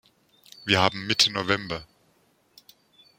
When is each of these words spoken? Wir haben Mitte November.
Wir 0.65 0.81
haben 0.81 1.05
Mitte 1.05 1.31
November. 1.31 1.85